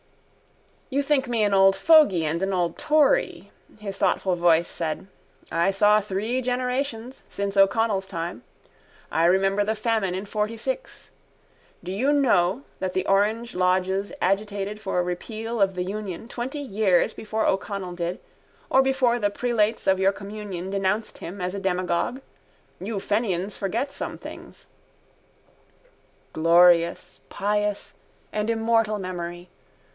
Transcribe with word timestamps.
—You 0.89 1.03
think 1.03 1.27
me 1.27 1.43
an 1.43 1.53
old 1.53 1.75
fogey 1.75 2.25
and 2.25 2.41
an 2.41 2.51
old 2.51 2.77
tory, 2.77 3.51
his 3.79 3.99
thoughtful 3.99 4.35
voice 4.35 4.67
said. 4.67 5.05
I 5.51 5.69
saw 5.69 6.01
three 6.01 6.41
generations 6.41 7.23
since 7.29 7.55
O'Connell's 7.55 8.07
time. 8.07 8.43
I 9.11 9.23
remember 9.25 9.63
the 9.63 9.75
famine 9.75 10.15
in 10.15 10.25
'46. 10.25 11.11
Do 11.83 11.91
you 11.91 12.11
know 12.11 12.63
that 12.79 12.93
the 12.93 13.05
orange 13.05 13.53
lodges 13.55 14.11
agitated 14.21 14.81
for 14.81 15.01
repeal 15.03 15.61
of 15.61 15.75
the 15.75 15.83
union 15.83 16.27
twenty 16.27 16.59
years 16.59 17.13
before 17.13 17.45
O'Connell 17.45 17.93
did 17.93 18.19
or 18.69 18.81
before 18.81 19.19
the 19.19 19.29
prelates 19.29 19.85
of 19.85 19.99
your 19.99 20.11
communion 20.11 20.71
denounced 20.71 21.19
him 21.19 21.39
as 21.39 21.53
a 21.55 21.59
demagogue? 21.59 22.19
You 22.81 22.99
fenians 22.99 23.55
forget 23.55 23.91
some 23.91 24.17
things. 24.17 24.65
Glorious, 26.33 27.21
pious 27.29 27.93
and 28.33 28.49
immortal 28.49 28.97
memory. 28.97 29.47